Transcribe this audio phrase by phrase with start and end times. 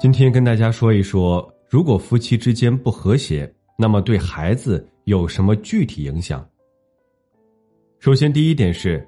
[0.00, 6.48] 今天跟大家说一说，如果夫妻之间不和谐，那么对孩子有什么具体影响？
[7.98, 9.04] 首先，第一点是，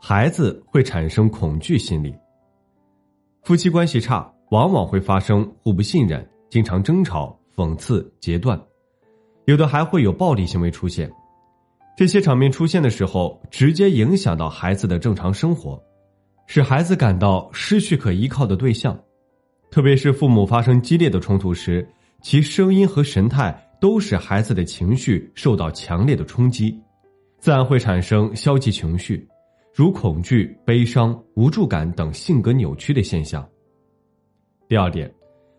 [0.00, 2.14] 孩子会产生恐惧心理。
[3.42, 8.60] 夫妻关系差，往往会发生互不信任，经常争吵、讽刺、截断，
[9.46, 11.10] 有的还会有暴力行为出现。
[11.96, 15.82] 这些场面出现的时候，直接影响到孩子的正常生活，
[16.46, 18.96] 使孩子感到失去可依靠的对象。
[19.70, 21.86] 特别是父母发生激烈的冲突时，
[22.22, 26.76] 其声音和神态都使孩子的情绪受到强烈的冲击，
[27.38, 29.28] 自然会产生消极情绪，
[29.74, 33.46] 如恐惧、悲伤、无助感等性格扭曲的现象。
[34.66, 35.12] 第二点，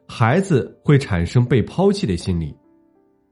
[0.07, 2.53] 孩子会产生被抛弃的心理。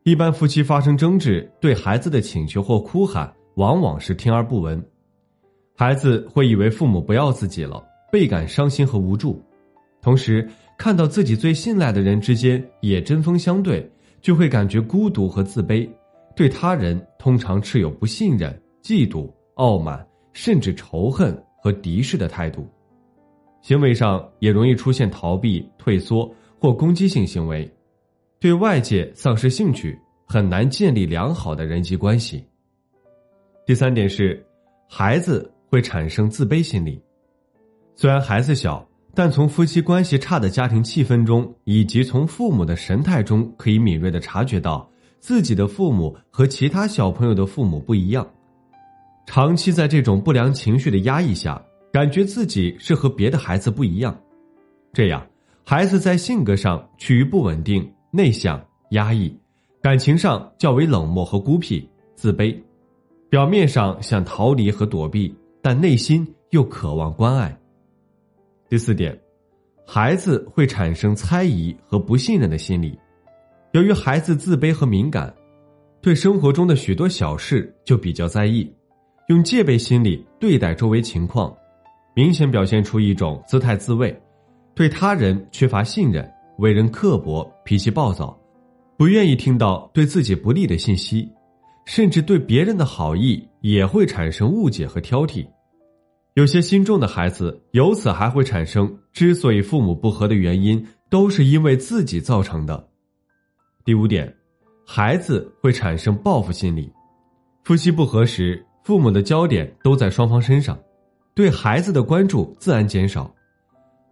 [0.04, 4.82] 一般夫妻发生争执，对孩子的请求或哭喊，往往是听而不闻，
[5.76, 9.44] 孩子会以为父母不要自己了，倍感伤心和无助，
[10.02, 10.48] 同时。
[10.78, 13.90] 看到自己最信赖的人之间也针锋相对，
[14.22, 15.90] 就会感觉孤独和自卑，
[16.36, 22.68] 对他人通常持有不信任、嫉妒、傲慢，甚至仇恨和敌视的态度，
[23.62, 27.70] 行为上也容易出现逃避、退缩或攻击性行为，
[28.40, 32.46] 对外界丧失兴趣，很难建立良好的人际关系。
[33.66, 34.46] 第三点是，
[34.88, 37.02] 孩子会产生自卑心理，
[37.96, 38.88] 虽然孩子小。
[39.18, 44.88] 但从夫妻关系差的家庭气氛中，以及从父母的神态中，可以敏锐的察觉到
[45.20, 48.28] 自己的父母和其他小朋友的父母不一样。
[49.26, 51.60] 长期在这种不良情绪的压抑下，
[51.92, 54.16] 感觉自己是和别的孩子不一样，
[54.94, 55.26] 这样
[55.66, 59.36] 孩子在性格上趋于不稳定、内向、压抑，
[59.82, 62.56] 感情上较为冷漠和孤僻、自卑，
[63.32, 67.58] 表面上想逃离和躲避，但内心又渴望关爱。
[68.70, 69.18] 第四点，
[69.86, 73.00] 孩子会产生猜疑和不信任的心理。
[73.72, 75.34] 由于孩子自卑和敏感，
[76.02, 78.70] 对生活中的许多小事就比较在意，
[79.30, 81.56] 用戒备心理对待周围情况，
[82.14, 84.14] 明显表现出一种姿态自卫，
[84.76, 88.38] 对他人缺乏信任，为人刻薄，脾气暴躁，
[88.98, 91.32] 不愿意听到对自己不利的信息，
[91.86, 95.48] 甚至对别人的好意也会产生误解和挑剔。
[96.38, 102.88] 有些心重的孩子，由此还会产生之所以父母不和的原因，都是因为自己造成的。
[103.84, 104.32] 第五点，
[104.86, 106.94] 孩子会产生报复心理。
[107.64, 110.78] 夫妻不和时，父母的焦点都在双方身上，
[111.34, 113.34] 对孩子的关注自然减少。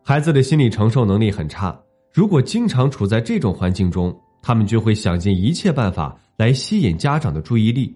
[0.03, 1.79] 孩子的心理承受能力很差，
[2.11, 7.95] 如果经常处在这种环境中，他们就会想尽一切办法来吸引家长的注意力。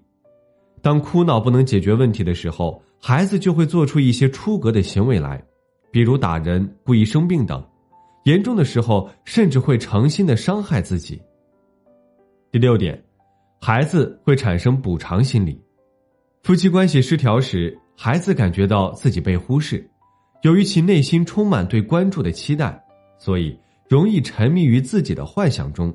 [0.84, 5.42] 当哭闹不能解决问题的时候，孩子就会做出一些出格的行为来，
[5.90, 7.66] 比如打人、故意生病等，
[8.26, 11.20] 严重的时候甚至会诚心的伤害自己。
[12.52, 13.02] 第六点，
[13.62, 15.62] 孩子会产生补偿心理，
[16.44, 19.90] 夫妻关系失调时，孩子感觉到自己被忽视，
[20.42, 22.84] 由于其内心充满对关注的期待，
[23.18, 23.58] 所以
[23.88, 25.94] 容易沉迷于自己的幻想中，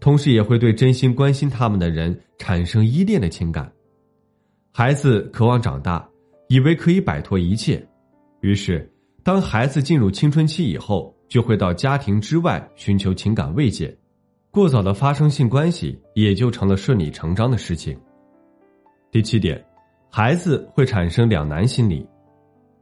[0.00, 3.72] 同时也会对真心关心他们的人产生依恋的情感。
[4.70, 6.06] 孩子渴望长大。
[6.48, 7.84] 以为可以摆脱一切，
[8.40, 8.88] 于是，
[9.24, 13.96] 当孩子进入青春期以后，就会到家庭之外寻求情感慰藉，
[14.52, 17.98] 过早的发生性关系也就成了顺理成章的事情。
[19.10, 19.64] 第七点，
[20.08, 22.06] 孩子会产生两难心理，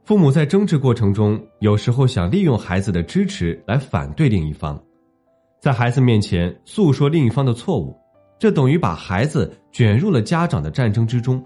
[0.03, 4.79] 父母在争执过程中，有时候想利用孩子的支持来反对另一方，
[5.59, 7.97] 在孩子面前诉说另一方的错误，
[8.37, 11.43] 这等于把孩子卷入了家长的战争之中。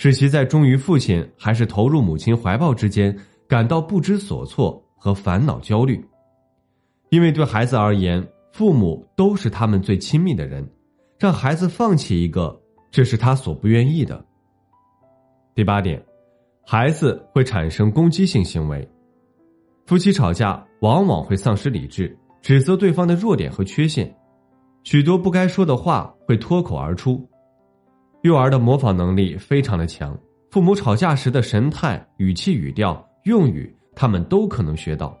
[0.00, 3.12] 使其在忠于父亲还是投入母亲怀抱之间
[3.48, 6.00] 感到不知所措和烦恼焦虑，
[7.10, 10.64] 因为对孩子而言，父母都是他们最亲密的人，
[11.18, 12.56] 让孩子放弃一个，
[12.92, 14.24] 这是他所不愿意的。
[15.52, 16.00] 第八点，
[16.64, 18.88] 孩子会产生攻击性行为，
[19.84, 24.16] 夫妻吵架往往会丧失理智，指责对方的弱点和缺陷，
[24.84, 27.28] 许多不该说的话会脱口而出。
[28.22, 30.18] 幼儿的模仿能力非常的强，
[30.50, 35.16] 父母吵架时的神态、语气、语调、用语，他们都可能学到。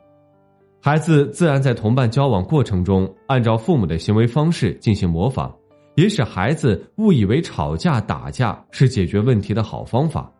[0.80, 5.52] 孩子自然在同伴交往过程中，按照父母的行为方式进行模仿，
[5.94, 10.32] 也使孩子误以为吵架打架是解决问题的好方法，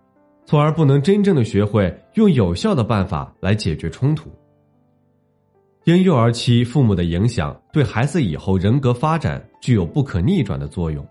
[0.44, 4.30] 从而不能真正的学会用有效的办法来解决冲突。
[5.84, 11.06] 婴幼儿期父母的影响对孩子以后人格发展具有不可逆转的作用，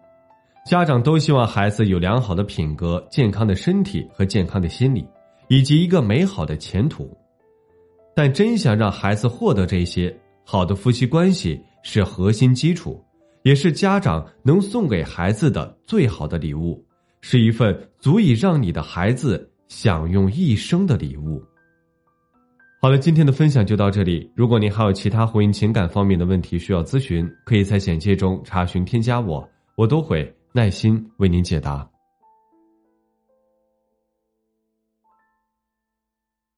[0.68, 5.08] 家长都希望孩子有良好的品格、健康的身体和健康的心理，
[5.48, 7.10] 以及一个美好的前途。
[8.14, 13.02] 但真想让孩子获得这些，好的夫妻关系是核心基础，
[13.44, 16.84] 也是家长能送给孩子的最好的礼物，
[17.22, 21.42] 是一份足以让你的孩子享用一生的礼物。
[22.82, 24.30] 好了，今天的分享就到这里。
[24.36, 29.48] 如果您还有其他婚姻情感方面的问题需要咨询，可以在简介中查询添加我，
[29.78, 31.97] 我都会耐心为您解答。